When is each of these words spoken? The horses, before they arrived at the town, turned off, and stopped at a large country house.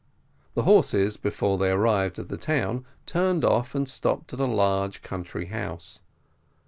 The 0.55 0.63
horses, 0.63 1.15
before 1.15 1.59
they 1.59 1.69
arrived 1.69 2.17
at 2.17 2.27
the 2.27 2.35
town, 2.35 2.85
turned 3.05 3.45
off, 3.45 3.75
and 3.75 3.87
stopped 3.87 4.33
at 4.33 4.39
a 4.39 4.45
large 4.45 5.03
country 5.03 5.45
house. 5.45 6.01